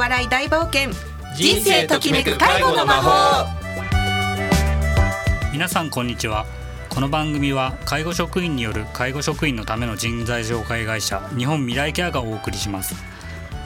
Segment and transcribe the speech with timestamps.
[0.00, 0.92] 笑い大冒険。
[1.36, 3.46] 人生ときめく介護の魔法。
[5.52, 6.46] 皆さんこんにちは。
[6.88, 12.94] この番組は介護職員による介護職員のための人材紹介会社日本未来ケアがお送りします。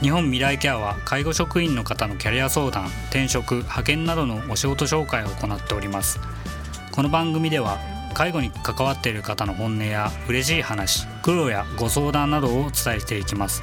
[0.01, 6.19] 日本未来ケアは介護職員の方のキャリア相談転職派遣などのお仕事紹介を行っております。
[6.91, 7.79] この番組では
[8.13, 13.63] 介護に関わっている方の本音や嬉しい話苦労やご相談などをお伝えしていきます。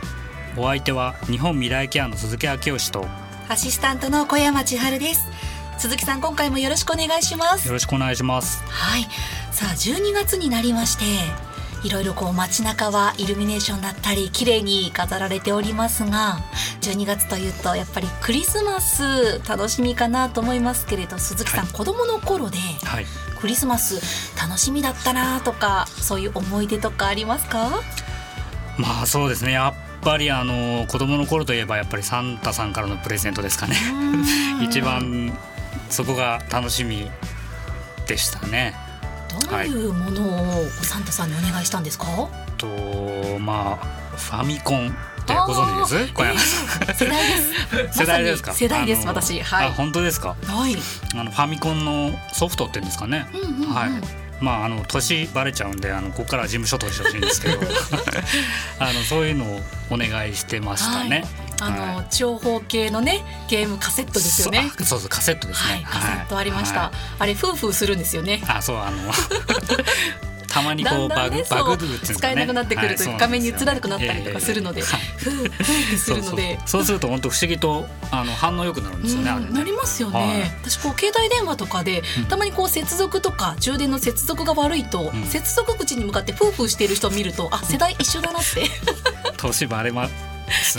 [0.58, 3.06] お相手は日本未来ケアの鈴木明義と
[3.48, 5.30] アシスタントの小山千春です。
[5.78, 7.68] 鈴木さん今回もよろしくお願いします。
[7.68, 8.62] よろしくお願いします。
[8.66, 9.04] はい。
[9.52, 11.06] さあ12月になりまして
[11.88, 16.38] いろいろこう街中はイルミネーションだったり綺麗に飾られておりますが
[16.82, 23.06] 12月というとやっぱりクリスマス楽しみかなと思いますけれど鈴木さん、はい、子供の頃で、はい、
[23.40, 27.82] クリスマス楽しみだったなとかそういう思い出とかありますか？
[28.78, 29.54] まあそうですね。
[29.54, 29.74] やっ
[30.04, 33.76] ぱりあの子供の頃といえばやっぱりサンタさんからのプレゼントですかね。
[34.62, 35.38] 一番
[35.90, 37.10] そこが楽しみ
[38.08, 38.76] でしたね。
[39.50, 42.68] どういうものをサンタさんにお願いしたんですか、はい、と
[43.40, 43.86] まあ
[44.18, 44.92] ファミコンっ
[45.26, 46.14] てご存知です？
[46.14, 47.54] 小山さん、世代です。
[47.98, 48.54] 世代ですか？
[48.54, 49.42] 世代です私。
[49.42, 49.72] はい。
[49.72, 50.36] 本当ですか？
[50.46, 50.76] はい。
[51.16, 53.28] あのファミコンのソフトっていうんですかね、
[53.74, 57.60] はいまああの年バレちゃうんであのここから事務所としてほしいんですけど
[58.80, 61.26] あのそういうのをお願いしてましたね。
[61.60, 64.72] はい、あの、はい、長方形のねゲームカセットですよね。
[64.84, 65.74] そうそうカセットですね。
[65.74, 66.80] はい、カセットありました。
[66.82, 68.42] はい、あれ夫婦するんですよね。
[68.48, 68.98] あそうあの
[70.52, 75.64] たまにこうバグ、ね、バグる使えなくなってくると画面に映らなくなったりとかするので、ふうふうって
[75.98, 76.60] するので。
[76.66, 88.70] そうすると本当不思議とあの反応良くなるんですよね、なりますよね、私こう携帯電話とかで、たまにこう接続とか充電の接続が悪いと、接続口に向かってフーフーしている人を見るとあ世代一緒だなって。
[89.38, 90.10] 年バレま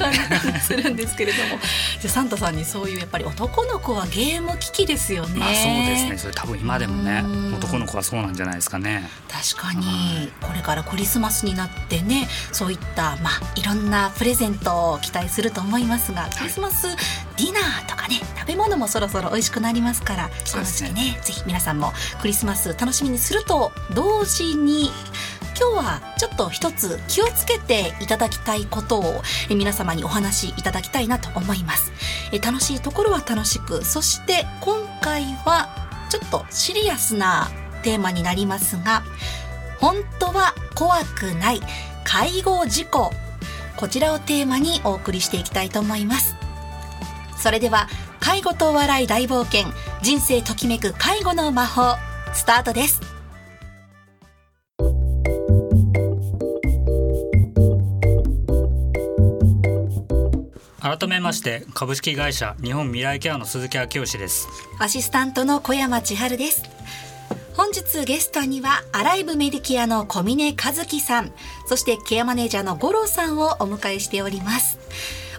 [0.01, 1.61] 感じするんですけれども。
[2.01, 5.41] じゃサンタさんにそういうやっぱり男の子はゲーム機器ですよね。
[5.41, 6.19] まあ、そうですね。
[6.19, 7.25] それ多分今でもね
[7.57, 9.09] 男の子はそうなんじゃないですかね。
[9.29, 10.33] 確かに。
[10.41, 16.89] これからクリスマスになってねそういったまあいろんなプレゼントを期待すると思いますがクリスマス
[17.37, 21.19] ディナーとかね食べ物もそろそろ美味しくなりますからこの時期ね。
[21.23, 24.91] ぜひ皆さんもクリスマス楽しみにすると同時に
[25.63, 31.93] 今日はちょっと一つ気をつけていただきたいことを皆様にお話しいただきたいなと思います。
[32.43, 35.69] 楽しいところは楽しくそして今回は
[36.11, 37.49] ちょっとシリアスな
[37.85, 39.05] テーマになりますが
[39.79, 41.61] 本当は怖くない
[42.03, 43.13] 介護事故。
[43.77, 46.35] こちらをテーマにお送りしていきたいと思います。
[47.39, 51.97] それでは介護と笑い大冒険人生ときめく介護の魔法
[52.35, 53.12] スタートです。
[60.83, 64.49] 改めまして株式会社日本未来ケアの鈴木明義です。
[64.81, 66.65] アシスタントの小山千春です。
[67.55, 71.31] 本日ゲストにはアライブメディケアの小峰和樹さん
[71.67, 74.81] そしてケアマネージャーの五郎さんをお迎えしております。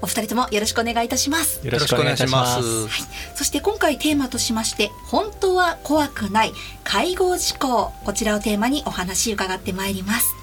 [0.01, 1.59] お二人ともよろしくお願いいたします。
[1.65, 2.91] よろしくお願いします、はい、
[3.35, 6.53] そして今回テーマとしまして本当は怖くない
[6.85, 10.42] 介護事故こちらをテーマにお話伺ってまいります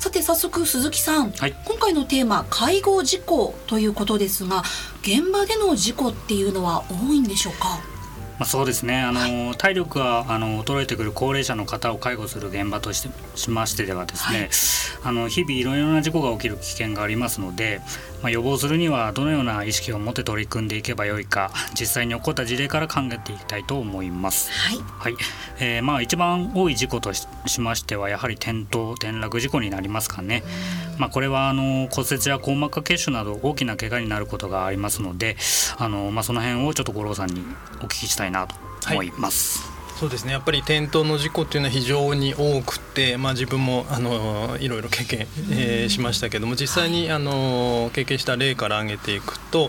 [0.00, 4.62] さて早速鈴木さん、はい、今回のテーマ介護事故ということですが
[5.02, 7.78] 現場での事故っていうのは多いんでしょうか？
[8.38, 8.98] まあ、そうですね。
[8.98, 14.48] あの、はい、体力があの衰えてくる高齢者の方を介護する現場としてしましてではですね、はい、
[15.04, 17.82] あの日々いろいろな事故が起きる危険がありますので、
[18.22, 24.50] まあ、予防するにはどのような意識を持って取り組んでいけばよいか実際に起こった事例から考えていきたいと思います。
[24.50, 25.14] はい、はい、
[25.58, 27.26] えー、まあ、一番多い事故とし
[27.60, 30.42] ましてはやはり転倒転落事故になりますかね。
[30.98, 35.36] まあ、これはあの骨折や硬膜下血腫など大きな怪我になることがありますので
[35.78, 37.42] あの、まあ、その辺をちょっと五郎さんに
[37.80, 38.54] お聞きしたいなと
[38.90, 39.62] 思います。
[39.62, 39.69] はい
[40.00, 49.68] そうですねやっぱり転倒の事故っていうのは非常に多くて、まあ、自分もあのいろいろ経験、えー、しましたけども実際にあの経験した例から挙げていくと、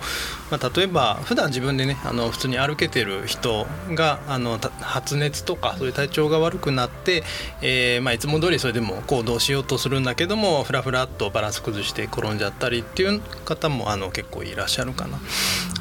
[0.50, 7.24] まあ、例えば普段自分でねあの普通に歩けてる人があの発熱とかそういう体調が悪くなって、
[7.62, 15.20] えーまあ、いつも通りそれでも行動しようとするんだけどもふらふらっとバランス崩して転んじゃったりっていう方もあの結構いらっしゃるかな。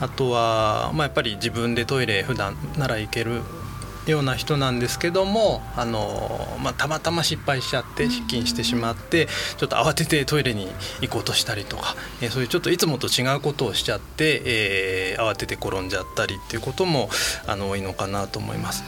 [0.01, 3.43] あとは、まあ、やっぱり自分でトイレ普段なら行ける
[4.07, 10.69] ような人なんですけどもあの、まあ、たまたま失敗しちゃって失禁してしまってちょっと慌ててトイレに
[11.01, 17.11] 行こうとしたりとか、えー、そういうちょっといつもと違うことをしちゃって、えー、慌てて転んじゃったりっていうことも
[17.47, 18.85] あの多いのかなと思います。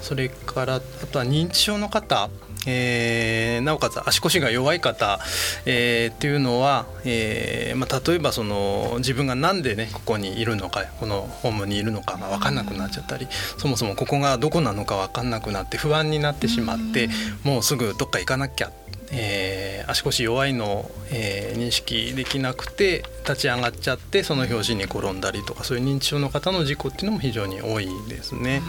[0.00, 2.28] それからあとは認知症の方
[2.66, 5.18] えー、なおかつ足腰が弱い方、
[5.66, 13.26] えー、っていうのは、えーまあ、例えばその自分が何でねここにいるのかこのホームにいるのかが分かんなくなっちゃったり
[13.58, 17.08] そもそもここがどこなのか分かんなくなって不安になってしまって
[17.42, 18.72] もうすぐどっか行かなきゃ
[19.16, 28.62] えー、足腰弱いのを、えー、認識できなくて立ち上がっちゃってその拍子に転んだりとかそういう認知症の方の事故っていうのも非常に多いですね。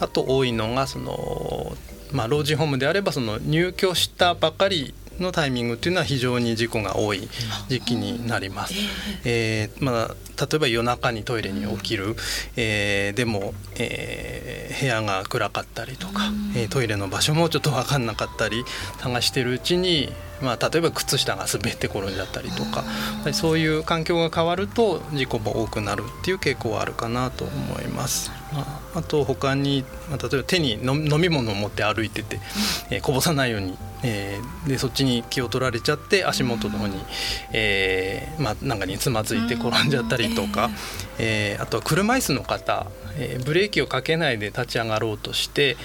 [0.00, 1.76] あと多いのがその
[2.16, 7.28] まあ、老人ホームであればその入居したばかりのタイミングっていうのは非常に事故が多い
[7.68, 8.74] 時期になります。
[9.24, 12.16] えー、まあ、例えば夜中にトイレに起きる、
[12.56, 18.64] えー、でも、えー、部屋が暗かったりとか、えトイレの場所もちょっと分かんなかったり
[18.98, 22.84] 探してるうちに、まあ、例えば靴下が滑って転んじゃったりとか
[23.32, 28.30] そういう環境が変わると事故も多くなるっていう傾向はあるかなと思います。
[28.56, 28.62] ま
[28.94, 32.40] あ、あと他に、まあ、例えば手に飲み物を持って歩いてて、
[32.90, 36.94] えー、こぼさないように、えー、でそっちに気を取られちゃって足元の方に、
[37.52, 40.70] えーまあ、なんかにつまずいて転んじゃったりとか、
[41.18, 42.86] えー、あとは車椅子の方、
[43.18, 45.76] えー、ブレーキをかけないで立ち上がろうとして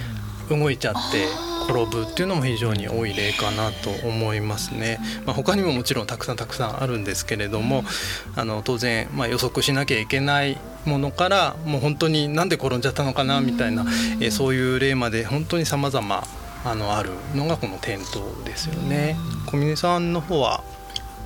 [0.50, 1.51] 動いちゃって。
[1.64, 5.00] 転ぶっていうのも非常に多い例かなと思いますね。
[5.26, 7.84] まあ、他にももちろんたくさんたくさんあるんですけれども
[8.36, 13.86] あの当然、まあ、予測しなきゃいけないものからもう本当になんで転んじゃったのかなみたいな、
[14.20, 16.24] えそういう例まで本当に様々
[16.64, 19.16] あのあるのがこの転倒ですよね。
[19.46, 20.64] 小峰さんの方は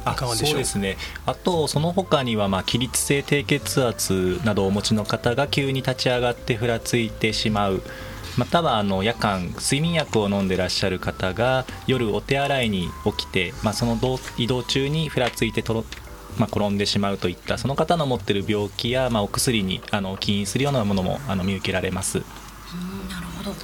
[0.08, 0.50] いかがでしょう？
[0.52, 7.82] そうですねあとその他にはまあ起立性低血圧などをお持ちの方が急に立ち上がってふらついてしまう
[8.38, 13.98] またはあの夜間睡眠薬を飲んでらっしゃる方が夜お手洗いに起きて、まあ、その
[14.38, 15.86] 移動中にふらついてとろ
[16.38, 22.18] まあ、転んでしまうといったその方の持っている病気や、まあ、お薬にあの起因するようなものもあの見受けられます。
[22.18, 22.24] な
[23.22, 23.56] るほど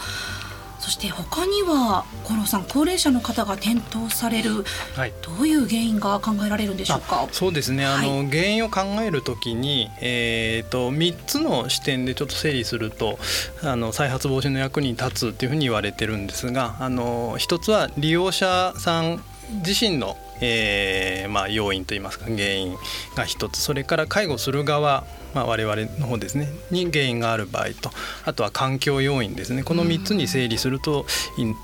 [0.82, 7.28] そして他には五郎さん高齢者の方が転倒される、はい、どういう原因が考えられるんでしょうか？
[7.32, 13.20] そうですね、あの原因を考えるときに、えーと、3つの視点でちょっと整理すると
[13.64, 19.24] あの再発防止の役に立つっていうふうに言われてるんですがあの一つは利用者さん
[19.66, 22.78] 自身のえーまあ、要因といいますか原因
[23.16, 23.62] が一つ。
[23.62, 27.92] それから介護する側まあ、我々の方ですねに原因がある場合と。
[28.26, 29.64] あとは環境要因ですね。
[29.64, 31.06] この3つに整理すると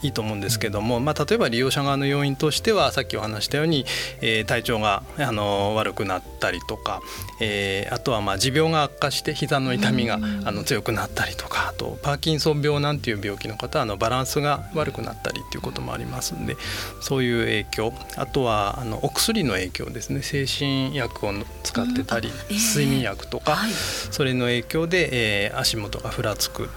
[0.03, 3.85] いいと思うんですけども、まあ、例えば利用者側の要因としてはさっきお話したように、
[4.21, 7.01] えー、体調があの悪くなったりとか、
[7.41, 16.56] えー、あとはまあ持病が悪化して膝の痛みがあの強くなったりとかあとパーキンソン病なんていう病気の方はあのバランスが悪くなったりっていうこともありますんで
[17.01, 17.94] そういう影響。
[18.15, 20.22] あとはあのお薬の影響ですね。
[20.22, 21.34] 精神薬を
[21.64, 26.69] 使ってたり、睡眠薬とかはい、それの影響で、えー、足元がふらつく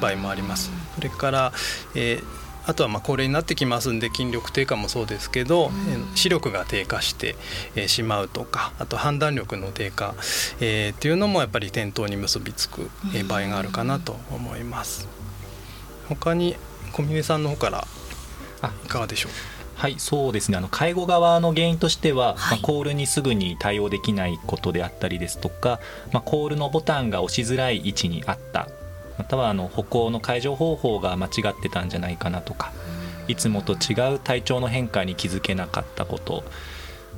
[0.00, 0.70] 場合もあります。
[0.96, 1.52] それから、
[1.94, 7.34] えーあとはまあ高齢になってきますんで筋力低下もそうですけど、うん、視力が低下して
[7.88, 10.14] しまうとかあと判断力の低下、
[10.60, 12.88] えー、っていうのもやっぱり転倒に結びつく
[13.26, 15.08] 場合があるかなと思います。
[16.08, 16.54] 他に
[16.92, 17.84] 小峰さんの方から
[18.84, 19.32] いかがでしょう？
[19.74, 20.58] はいそうですね。
[20.58, 25.80] あの介護側の原因としては、はい、まあ、コールにすぐに対応できないことであったりですとか、
[26.12, 28.68] まあ、コールのボタンが押しづらい位置にあった。
[29.18, 32.72] またはあの歩行の解除方法が間違ってたんじゃないかなとか
[33.28, 36.44] いつもと違う体調の変化に気づけなかったこと。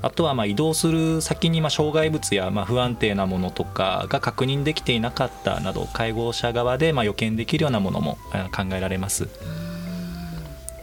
[0.02, 8.18] あとはま移動する先にま障害物やま不安定なものとかが確認できていなかったなど介護者側でま予見できるようなものも
[8.54, 9.28] 考えられます。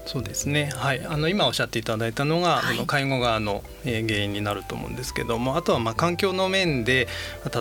[0.06, 7.08] そうですね、はい、あの今おっしゃっていただいたのが、はい、あの介護側の、え原因になると思うんですけどもあとはまあ環境の面で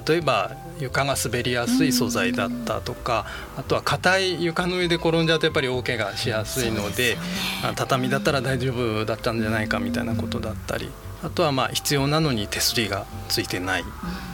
[0.07, 7.21] 例えば床が滑りやすい素材だったとかあとは硬い床の上で転んじゃうとやっぱり大怪我しやすいので、ね、
[7.77, 10.91] 畳だったら大丈夫だったんじゃないかみたいなことだったり。
[11.23, 13.85] あとはまあ必要なのに手すりがついてない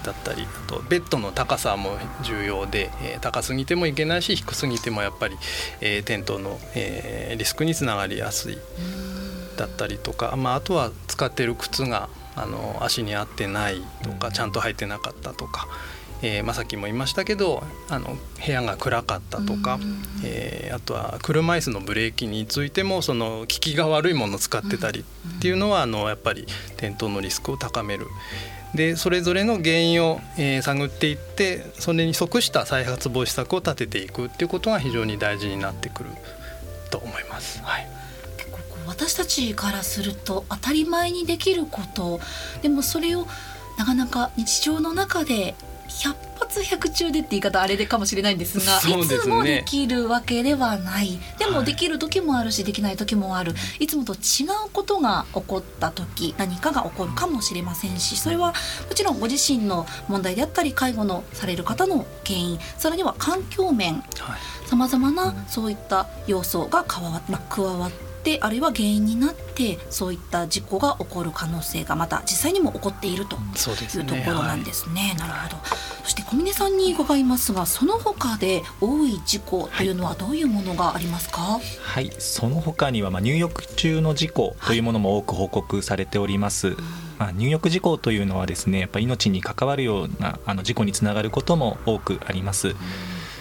[0.04, 5.36] だったりあとベッドの高さも重要で、えー、高すぎてもいけないし低すぎてもやっぱり、
[5.80, 8.58] えー、転倒の、えー、リスクにつながりやすい
[9.56, 15.66] だったりとか、まあ、あとは使ってる靴があの足に合ってないとかちゃんと履いてなかったとか。
[16.23, 19.78] えーまあ、さっきも言いましたけどあの部屋が暗かったとか、
[20.25, 26.46] えー、あとは車椅子のブレーキについてもその効きが悪いものを使ってたりっていうのはあのやっぱり
[26.76, 28.06] 転倒のリスクを高める。
[28.75, 36.11] でそれぞれの原因を、えー、探っていってそれに即した再発防止策を立てていくっていうことが非常に大事になってくる
[36.90, 37.62] と思います。
[37.62, 37.96] はい
[38.87, 42.20] 私たちからすると当たり前にできること
[42.62, 43.26] でもそれを
[43.76, 45.54] なかなか日常の中で
[45.88, 51.18] 100活躍中でって言い方あれでかもしれないんですがいつもできるわけではない。
[51.38, 53.54] でもはいできる時もあるしできない時もある。
[53.78, 53.86] い。
[53.86, 54.16] つもと違
[54.66, 58.52] うことが起こった時何かが起こるかもしれませんしそれは
[58.88, 64.66] もちろんご自身の問題であったり介護のされる方の原因さらには環境面はい。
[64.66, 68.05] さまざまなそういった要素が加わ,、まあ、加わって
[68.42, 75.14] あるいは原因になってそういった事故が起こる可能性がまた実際にも起こっているとそうですねいうところなんですね。
[75.18, 75.56] なるほど。
[76.02, 81.59] そして小峰さんに伺いますが、その他で多い事故というのはどういうものがありますか？
[81.83, 86.76] はい、その他にはまあ入浴中の事故というものも多く報告されております。
[87.18, 92.76] まあ、入浴事故というのはですねやっぱ命に関わるようなあの事故につながることも多くあります。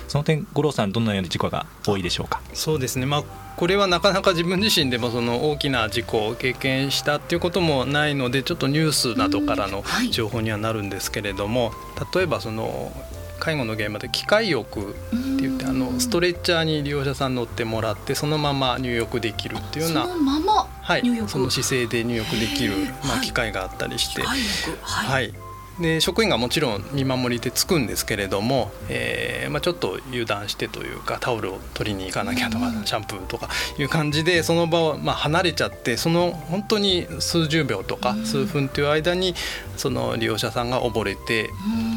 [0.08, 2.42] その点五郎さんどのような事故が多いでしょうか？
[2.54, 3.24] そうですねまあ
[3.56, 10.10] これはなかなか自分自身でもその大きな事故を経験したっていうこともないのでちょっとニュースなどからのはい。
[10.12, 11.72] 情報にはなるんですけれども
[12.14, 12.92] 例えばその
[13.40, 14.98] 介護の現場で機械浴って
[15.42, 21.02] 言ってあのストレッチャーに利用者さん乗ってもらってそのまま入浴できるっていうようなそのままはい。
[21.04, 23.22] 入浴、その姿勢で入浴できるまあ、はい。
[23.22, 25.34] 機械があったりして、はい、
[25.80, 39.34] で職員がもちろん見守りでつくんですけれども、えーまあ、ちょっと油断してというかタオルを取りに行かなきゃとか、うんシャンプーとかいう感じでその場をまあ離れちゃってその本当に数十秒とかうん数分という間に
[39.76, 41.50] その利用者さんが溺れて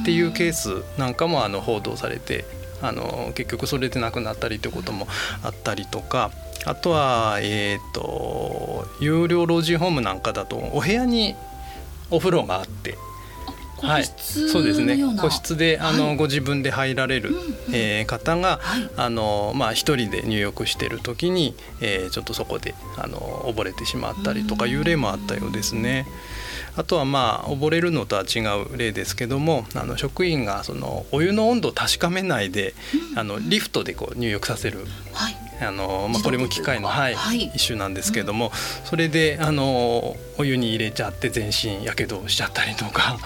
[0.03, 2.45] っていうケースなんかもあの報道されて
[2.81, 5.07] あの結局それで亡くなったりということも
[5.43, 6.31] あったりとか
[6.65, 11.35] あとは、えー、と有料老人ホームなんかだとお部屋に
[12.11, 12.97] お風呂があって。
[13.79, 14.99] 個はい、室そうですね。
[15.21, 16.17] 個室であの、はい。
[16.17, 18.91] ご自分で入られる、うんうんえー方が、はい。
[18.97, 23.19] あのまあ、一人で入浴してる時に、えーちょっとそこであの
[23.55, 26.07] 溺れてしまったりとかいう例もあったようですね。
[26.77, 28.41] あとはまあ溺れるのとは違
[28.73, 32.75] う例ですけどもあの職員がそのお湯の温度を確かめないで、
[33.17, 34.87] あのリフトでこう入浴させる。
[35.13, 37.51] はいあの、まあ、これも機械の、はいはい。
[37.55, 38.53] 一種なんですけども、
[38.85, 43.19] それであのお湯に入れちゃって全身やけどしちゃったりとか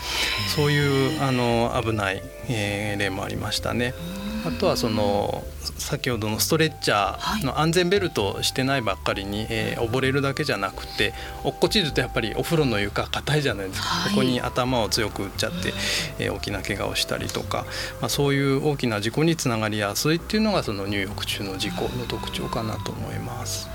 [0.56, 3.94] そういうあの危ない、えー例もありましたね。
[4.44, 5.44] あとはその
[5.78, 11.12] 先ほどのストレッチャーの安全ベルトをしてないばっかりに、えー溺れるだけじゃなくて
[11.44, 14.10] 落っこちるとやっぱりお風呂の床硬いじゃないですか、はい。
[14.10, 15.72] ここに頭を強く打っちゃって、
[16.18, 17.66] えー大きな怪我をしたりとか、
[18.00, 23.68] まあ、そういう大きな事故につながりやすいっていうのがその入浴中の事故の特徴かなと思います。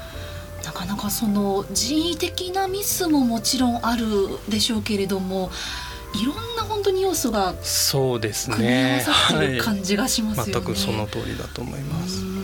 [0.63, 4.05] なかなかその人為的なミスももちろんある
[4.49, 5.49] でしょうけれども
[6.13, 9.01] いろんな本当に要素がそうです組み合わね。
[9.01, 10.53] さってる感じがしますよね。
[10.53, 12.21] 全くその通りだと思います。
[12.21, 12.37] うん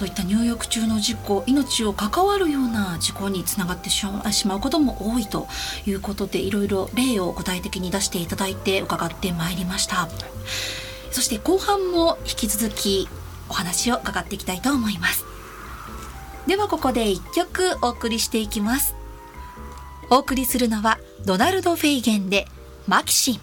[0.00, 5.46] そういった入浴中の事故命を関わるような事故につながってしまうしまうことも多いと
[5.86, 10.08] いうことでいろいろ例を具体的に出していただいて伺ってまいりました
[11.10, 13.10] そして後半も引き続き
[13.50, 15.26] お話を伺っていきたいと思います
[16.46, 18.94] ではここで一曲お送りしていきます
[20.08, 22.48] お送りするのはドナルド・フェイゲンで
[22.90, 23.40] マキシン。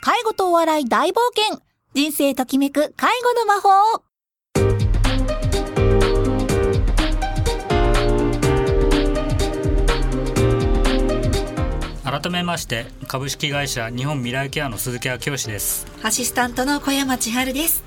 [0.00, 1.60] 介護とお笑い大冒険。
[1.92, 3.68] 人生ときめく介護の魔法。
[12.10, 15.86] 改めまして株式会社日本未来ケアの鈴木明義です。
[16.02, 17.84] アシスタントの小山千春です。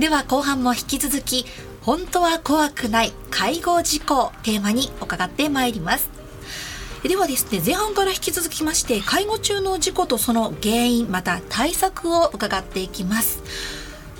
[0.00, 1.46] では後半も引き続き
[1.86, 6.10] 本当は怖くない介護事故テーマに伺ってまいります。
[7.04, 13.40] ではですね前半から引き続きまして介護中の事故とその原因また対策を伺っていきます。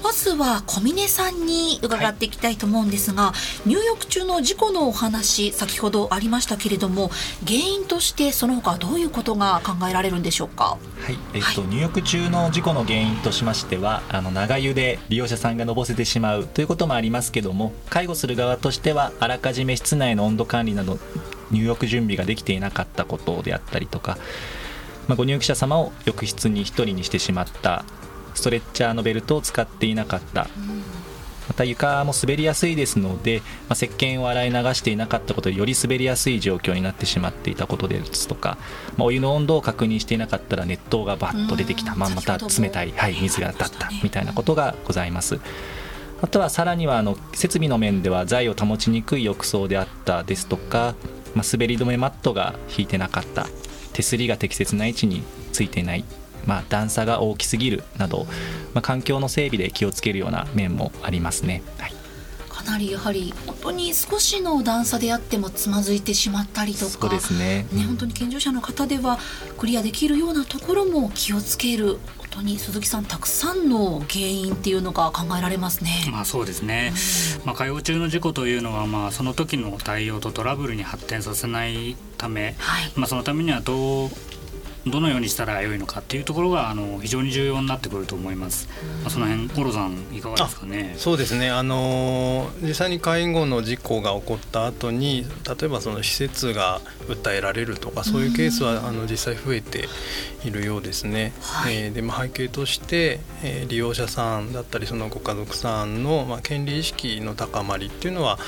[0.02, 3.32] まずは小峰さんに伺っていきたいと思うんですが、
[3.66, 7.10] 入浴中の事故のお話先ほどありましたけれども
[7.46, 10.78] 原因としてその他どういうことが考えられるんでしょうか？
[11.00, 20.98] はい、えっと、入浴中の事故の原因としましてはあの長湯で利用者さんがのぼせてしまうということもありますけども介護する側としてはあらかじめ室内の温度管理など
[21.50, 24.18] 入浴準備ができていなかったことであったりとか、
[25.08, 27.84] まあ、ご入浴者様を浴室に1人にしてしまった
[28.36, 30.48] ストレッチャーのベルトを使っていなかった。
[31.48, 38.58] また床も滑りやすいですので、まあ、石鹸を洗い流していなかったことでより滑りやすい状況になってしまっていたことですとか、
[38.96, 41.98] まあ、お湯の温度を確認していなかったら熱湯がバッと出てきた、うん。
[42.00, 45.38] まあ、また冷たい、はい、水が当たったみたいなことがございます。
[46.20, 50.94] あとはさらにはあの設備の面では材を保ちにくい浴槽であったですとか、
[51.34, 53.46] まあ、滑り止めマットが引いてなかった。
[53.92, 56.04] 手すりが適切な位置についていない
[56.46, 58.26] まあ、段差が大きすぎるなど、
[58.74, 61.62] まあ、環境の整備で気をつけるような面もありますね。
[61.78, 61.92] はい、
[62.48, 69.18] かなりやはり本当に少しの段差であってもつまずいてしまったりとかそうですねね本当に健常者の方では
[69.58, 75.90] クリアできるようなところも気をつける本当に鈴木さんたくさんの原因っていうのが考えられますね。
[76.10, 76.92] まあそうですね。
[77.44, 84.10] まあ介護中の事故というのはまあその時の対応とトラブルに発展させないため、はい、まあそのためにはどう
[84.86, 88.68] どのようにしたら良いのかっていうところがあの非常に重要になってくると思います。
[89.02, 90.94] まあ、その辺五郎さんいかがですかね？
[90.96, 91.50] そうですね。
[91.50, 99.88] あの実際に介護の事故が起こった後に例えばその施設が訴えられるとかそういうケースはあの実際増えて
[100.44, 101.32] いるようですね。
[101.40, 108.38] はい、えー、でまあ背景として、えー、利用者さんだったりそのご家族さんのまあ権利意識の高まりっていうのは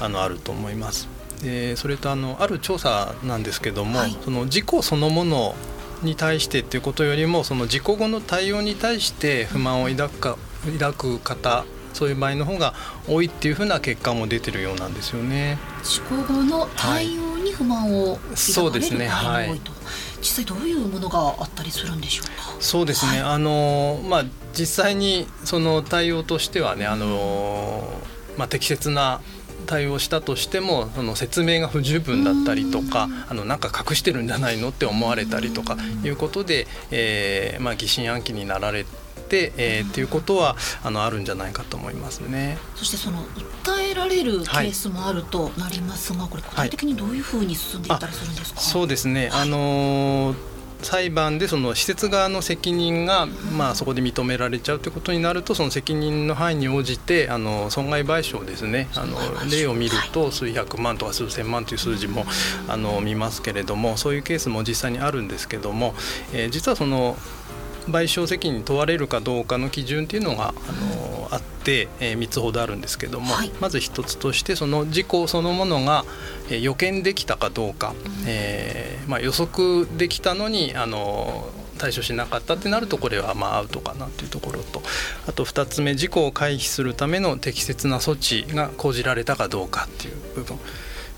[0.00, 1.08] あのあると思います。
[1.42, 5.54] でそれとあのある調査なんですけども、はい、その事故そのもの
[6.02, 10.38] に対してっていうことよりもその事故後の対応に対して不満を抱くか
[10.78, 11.64] 抱く方
[11.94, 12.74] そういう場合の方が
[13.08, 15.58] 多いっていうふうな結果も出てるようなんですよね。
[15.82, 19.60] 事故後の対応に不満を抱かれるそうですね、はい、
[20.20, 22.56] 実際どういうものがあったりするんでしょうか？
[22.60, 23.22] そうですね。
[23.22, 27.82] はい、あのまあ実際にその対応としてはねあの
[28.36, 29.20] まあ適切な
[29.68, 38.84] 対応したとしてもその説明が不十分だったりとかあのなんか隠してるんじゃないのって思われたりとかいうことで、えーまあ、疑心暗鬼になられ
[39.28, 42.56] て、えー、っていうことはあのあるんじゃないかと思いますね。
[42.76, 43.22] そしてその
[43.64, 48.60] 訴えられるケースもあるとなりますが、はい、これ具体的にどういうふうに進んでいったりするんですか？
[48.60, 49.28] そうですね。
[49.32, 58.88] あのー裁判でその施設側の責任が、まあ、そこで認められちゃうということになるとその責任の範囲に応じてあの損害賠償ですね。
[58.94, 59.18] あの
[59.50, 62.24] 例を見ると数百万とか数千万という数字も
[62.68, 65.94] あの見ますけれどもそういうケースも実際にあるんですけども、
[66.32, 67.16] えー、実はその
[67.88, 76.04] 賠償責任に問われるかどうかの基準っていうのがあのあって、えー、3つほどあるんですけども、はい、まず1つとしてその事故そのものが、
[76.50, 77.94] えー、予見できたかどうか、
[78.26, 84.82] えーまあ、予測できたのにあの対処しなかったってなるとこれはまあアウトかなというところと。
[85.26, 90.58] あと2つ目事故を回避するための適切な措置が講じられたかどうかっていう部分。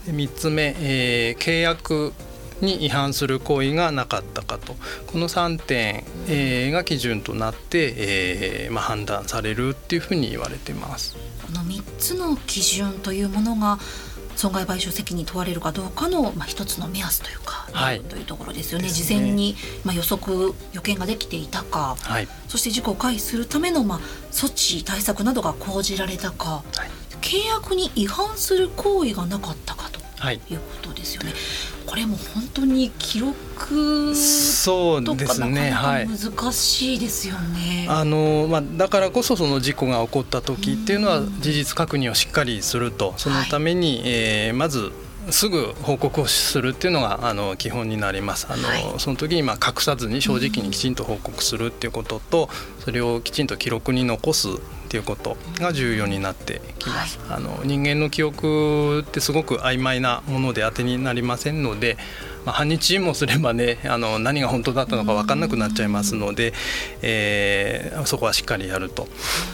[0.07, 2.13] 3つ目、えー、契約
[2.61, 4.77] に違反する行為がなかったかと。
[5.07, 11.17] この3点、えー、が基準となって、えーまあ、判断されるっていうふうに言われてます。
[11.47, 13.79] この3つの基準というものが
[14.41, 23.99] 損害賠償責任問われるかどうかの、まあ、一つの目安というか、はい、というところですよね、ね、事前に、まあ、予測予見ができていたか、はい、そして事故を回避するための、まあ、
[24.31, 30.00] 措置対策などが講じられたか、はい、契約に違反する行為がなかったかと
[30.33, 30.41] い。
[30.51, 31.33] うことですよね。
[31.87, 35.71] これも本当に記録そうですね。
[35.71, 36.09] はい。
[36.09, 37.87] 難しいですよね。
[37.89, 43.15] あのまあだからこそその事故が起こった時っていうのは事実確認をしっかりすると。
[43.17, 44.93] そのために、はい、えー、まず
[45.33, 48.47] すぐ報告をするっていうのがあの基本になります。
[48.51, 52.49] あの、はい、その時にまあ隠さずに正直にきちんと報告するっていうことと、
[52.81, 54.53] それをきちんと記録に残すっ
[54.89, 57.19] ていうことが重要になってきます。
[57.29, 61.97] はい、あの人間の記憶ってすごく曖昧なもので当てになりませんので、
[62.45, 66.53] まあ、半日もすればねあの何が本当だったのか分かんなくなっちゃいますので、
[67.03, 69.09] えー、そこはしっかりやると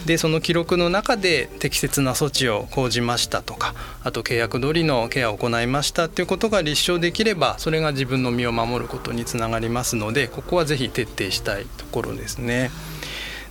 [0.05, 3.73] でその記録の中で適切な措置を講じましたとか
[4.03, 12.71] あと契約通りのケアを行いましたっていうことが立証できればそれが自分の身を守ることにつながりますのでここはぜひ徹底したいところですね。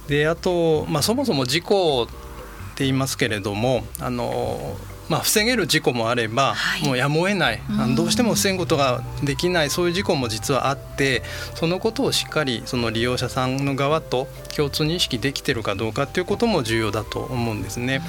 [0.08, 2.06] であと、まあ、そもそも事故っ
[2.76, 4.76] て言いますけれどもあの
[5.08, 11.22] まあ、防げる事故もあれば、はい、もうやむを得ない、うん、どうしても防ぐことができないそういう事故も実はあって
[11.54, 18.00] そのことをしっかりその利用者さんの側と共通認識できてるかどうかっていうことも重要だと思うんですね。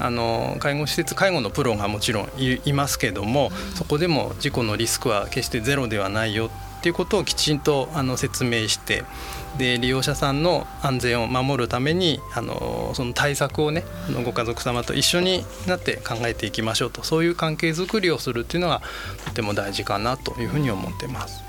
[0.00, 6.50] あの介護施設介護のプロがもちろんいますけどもそこでも事故のリスクは決してゼロではないよ
[6.84, 9.04] っていうことをきちんとあの説明して
[9.56, 18.82] で利用者さんの安全を守るためにあのその対策をねのご家族様と一緒になって考えていきましょうとそういう関係づくりをするっていうのが
[19.24, 21.42] とても大事かなというふうに思ってます。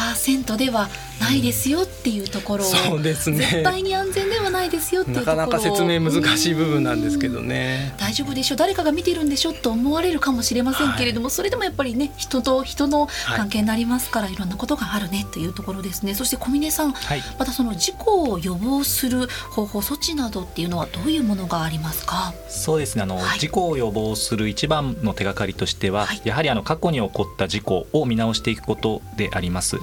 [0.00, 0.88] 100%では
[1.20, 3.38] ないですよっていうところを、そうですね。
[3.38, 7.94] 絶対に安全ではないですよっていうところなかなか説明難しい部分なんですけどね。
[7.98, 16.14] 大丈夫でしょ誰かが見てるんでしょと思われるかもしれませんけれども、はい、それでもやっぱりね人と人の関係になりますから、はい、いろんなことがあるねというところですね。
[16.14, 22.32] そして小峰さん、はい、またその事故を予防する方法措置などっていうのはどういうものがありますか？
[22.48, 23.02] そうですね。
[23.02, 29.76] あの、事故を予防する一番の手がかりとしては、やはりあの過去に起こった事故を見直していくことであります。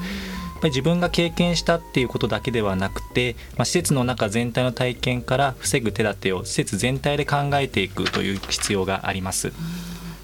[0.57, 9.51] やっぱり自分が経験したっていうことだけではなくて、まあ、施設の中全体の体験から防ぐ手立てを施設全体で考えていくという必要があります。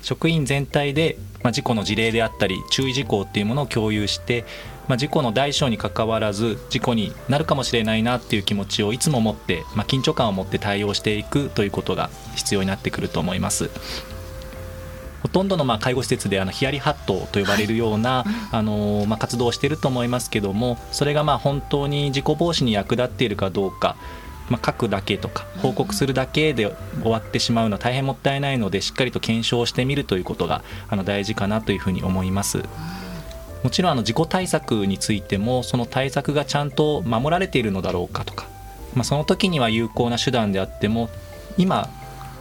[0.02, 4.43] 職員全体で、まあ、事故の事例であったり注意事項っていうものを共有して、
[4.88, 13.69] まあ、事故の大小にかかわらず事故になるかもしれないなっていう気持ちをいつも持って、まあ、緊張感を持って対応していくということが必要になってくると思います。
[15.24, 23.96] ほとんどのまあ介護施設であのヒヤリハットと呼ばれるような、あのまあ活動をしていると思いますけどもそれがまあ本当に事故防止に役立っているかどうか
[24.50, 32.64] まあ、書くだけとか報告するだけで終わってしまうのは大変もったいないのでしっかりと検証してみるということがあの大事かなというふうに思います。
[33.64, 38.46] もちろんあの事故対策についてもその対策がちゃんと守られているのだろうかとか、
[38.94, 41.10] まあ、その時には有効な手段であっても
[41.58, 41.90] 今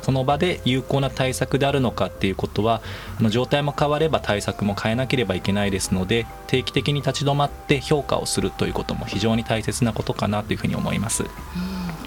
[0.03, 2.83] その場で有効な対策であるのかっていうことは
[3.19, 11.25] あの状態も変われば対策も変えなければいけないですので定期的に立ち止まって評価をするということも非常に大切なことかなというふうに思います。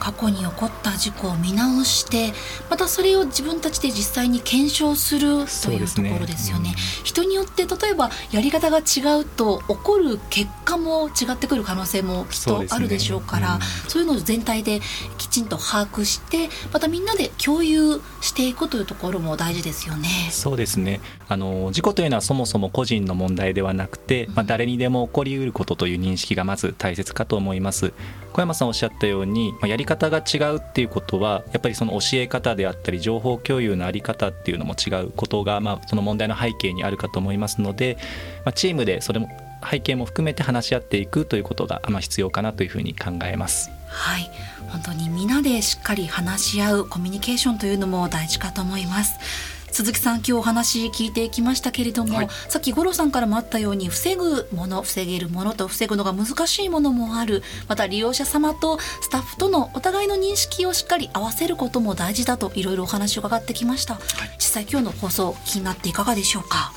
[0.09, 2.31] うん過去に起こった事故を見直して
[2.69, 6.65] またそれを自分たちで実際に検証するというところですよね。
[6.65, 14.79] ねうん、人によって例えばやり方が違うと起こる結果も違ってくる可能性もきっとあるでしょうから、ねうん、そういうのを全体で
[15.17, 20.07] きちんと把握してまたみんなで共有していくというところも大事ですよね。
[20.29, 27.93] そうですねあの事故というのはそもそも個人の問題ではなくて、まあ、誰にでも起こりうることという認識がまず大切かと思います。
[28.35, 37.97] 小山さんおっしゃったように、まあ、やり方方が違うっていうことはやっぱりその教え方であったり情報共有の在り方っていうのも違うことが、まあ、その問題の背景にあるかと思いますので、
[38.43, 39.29] まあ、チームでそれも
[39.69, 43.71] 背景も含めて話し合っていくということが、まあ、必要かなというふうに考えます。
[43.87, 44.29] はい
[44.69, 49.54] 本当に皆でしっかり話し合うコミュニケーションというのも大事かと思います。
[49.75, 57.43] 鈴木さん今日お話聞いてきましたけれども、はい、さっき五郎さんからもあったように防ぐもの防げるものと防ぐのが難しいものもある。
[57.67, 64.03] また利用者様とスタッフとのお互いの認識をしっかり合わせることも大事だといろいろお話を伺ってきました、はい、
[64.37, 66.71] 実際今日の放送気になっていかがでしょうか？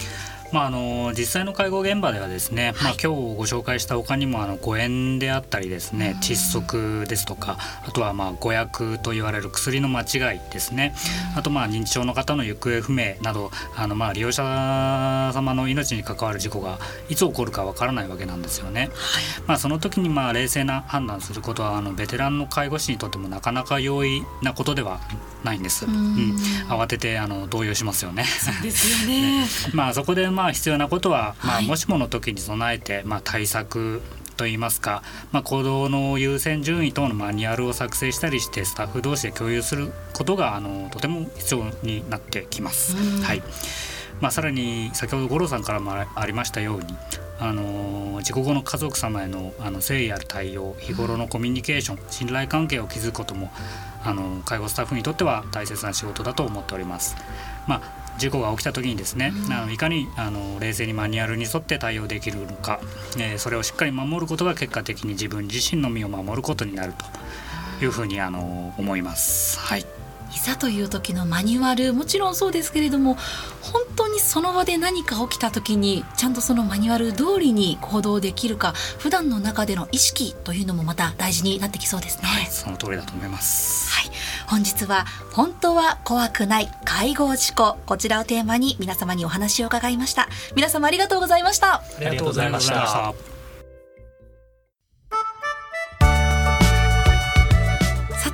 [0.53, 10.95] まあ、あの実際の介護現場ではですね、まあ、今日ご紹介した他にもあの誤嚥であったりですね窒息ですとかあとはまあ誤薬と言われる薬の間違いですね。
[11.37, 14.43] あとまあ認知症の方の行方不明などあのまあ利用者
[15.35, 18.91] 様の命に関わる事故がいつ起こるかわからないわけなんですよね。
[19.47, 25.01] まあ、その時にまあ冷静な判断することはあのベテランの介護士にとってもなかなか容易なことでは
[25.45, 25.87] ないんです。
[25.87, 26.37] うん、
[26.69, 28.25] 慌ててあの動揺しますよね。
[28.25, 29.47] そうですよね。
[29.73, 34.01] まあそこでまあ必要なことは、まあ、もしもの時に備えて、まあ、対策
[34.37, 42.95] といいますか、まあ、行動の優先順位等のマニュアルを作成したりしてスタッフ同士で共有することがあのとても必要になってきます。
[43.25, 43.43] はい
[44.21, 46.85] まあ、さらに先ほど五郎さんからもありましたように
[47.41, 53.51] あの事故後の家族様へのあの誠意ある対応日頃のコミュニケーション信頼関係を築くことも
[54.05, 57.17] あの介護スタッフにとっては大切な仕事だと思っております。
[57.67, 62.81] まあ事故が起きた時にですね、うん、あのいかにあの冷静にマニュアルに沿って対応できるのか、
[63.17, 66.93] えー、それをしっかり守ることが結果的に自分自身の身を守ることになる
[67.79, 69.59] というふうにあの思います。
[69.61, 69.87] はい
[70.35, 73.17] いざという時のマニュアルもちろんそうですけれども
[73.63, 82.29] 本当にその場で何か起きた時にちゃんとそのマニュアル通りに行動できるか普段の中での意識というのもまた大事になってきそうですね。
[82.29, 83.91] はい、その通りだと思います。
[83.91, 84.11] はい、
[84.49, 90.29] 本日は本当は怖くない介護事故こちらをテーマに皆様にお話を伺いました。
[90.57, 91.75] 皆様ありがとうございました。
[91.75, 93.15] ありがとうございました。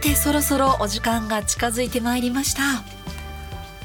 [0.04, 2.84] てそろそろお時間が近づいてまいりました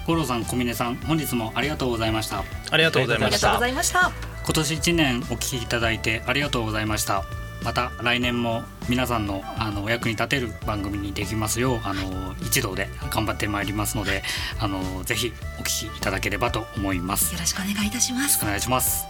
[0.06, 4.12] 五郎さん小峰さん本日もありがとうございましたありがとうございました
[4.44, 7.24] 今年一年お聞きいただいてありがとうございました
[7.64, 14.24] また来年も皆さんのあのお役に立てる番組にできますようあの一同で頑張ってまいりますので
[14.60, 17.34] あのぜひお聞きいただければと思います。
[17.34, 18.44] よろしくお願いいたします。
[18.44, 19.06] お願いします。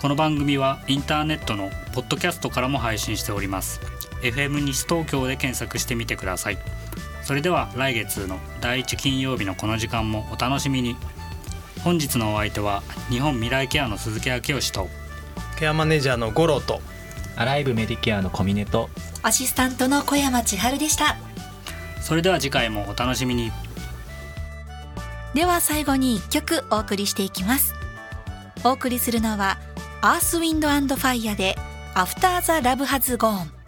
[0.00, 3.80] この番組はインターネットのポッドキャストからも配信しております。
[4.22, 6.58] FM 西東京で検索してみてください。
[7.22, 10.96] それでは来月の第1金曜日のこの時間もお楽しみに。
[11.82, 14.88] 本日のお相手は日本未来ケアの鈴木明義と
[15.58, 16.80] ケアマネージャーの五郎と
[17.36, 18.90] アライブメディケアの小峰と
[19.22, 21.16] アシスタントの小山千春でした。
[22.00, 23.50] それでは次回もお楽しみに。
[25.34, 27.74] では最後に1曲お送りしていきます。
[28.64, 29.58] お送りするのは
[30.00, 31.56] アースウィンドファイヤーで
[31.94, 33.63] アフターザラブハズゴーン